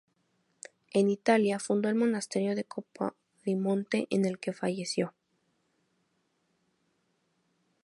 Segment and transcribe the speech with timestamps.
[0.93, 5.13] En Italia fundó el Monasterio de Capodimonte en el que falleció.